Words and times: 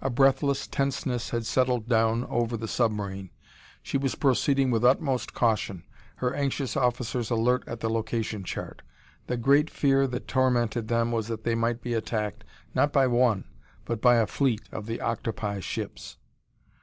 A 0.00 0.08
breathless 0.08 0.66
tenseness 0.66 1.28
had 1.28 1.44
settled 1.44 1.90
down 1.90 2.24
over 2.30 2.56
the 2.56 2.66
submarine; 2.66 3.28
she 3.82 3.98
was 3.98 4.14
proceeding 4.14 4.70
with 4.70 4.82
utmost 4.82 5.34
caution, 5.34 5.84
her 6.16 6.32
anxious 6.32 6.74
officers 6.74 7.28
alert 7.30 7.64
at 7.66 7.80
the 7.80 7.90
location 7.90 8.44
chart. 8.44 8.80
The 9.26 9.36
great 9.36 9.68
fear 9.68 10.06
that 10.06 10.26
tormented 10.26 10.88
them 10.88 11.12
was 11.12 11.28
that 11.28 11.44
they 11.44 11.54
might 11.54 11.82
be 11.82 11.92
attacked, 11.92 12.44
not 12.74 12.94
by 12.94 13.06
one, 13.06 13.44
but 13.84 14.00
by 14.00 14.14
a 14.16 14.26
fleet 14.26 14.62
of 14.72 14.86
the 14.86 15.02
octopi 15.02 15.60
ships.... 15.60 16.16